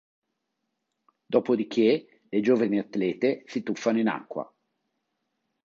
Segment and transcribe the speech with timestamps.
[1.27, 4.51] Dopodiché, le giovani atlete si tuffano in acqua.